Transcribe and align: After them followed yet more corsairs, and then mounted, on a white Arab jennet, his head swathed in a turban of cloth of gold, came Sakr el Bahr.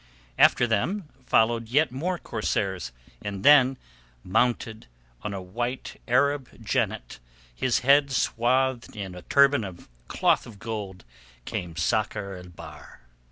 After 0.39 0.65
them 0.65 1.09
followed 1.27 1.69
yet 1.69 1.91
more 1.91 2.17
corsairs, 2.17 2.91
and 3.21 3.45
then 3.45 3.77
mounted, 4.23 4.87
on 5.21 5.31
a 5.31 5.43
white 5.43 6.01
Arab 6.07 6.49
jennet, 6.65 7.19
his 7.53 7.81
head 7.81 8.09
swathed 8.09 8.95
in 8.95 9.13
a 9.13 9.21
turban 9.21 9.63
of 9.63 9.87
cloth 10.07 10.47
of 10.47 10.57
gold, 10.57 11.05
came 11.45 11.75
Sakr 11.75 12.35
el 12.35 12.49
Bahr. 12.49 13.01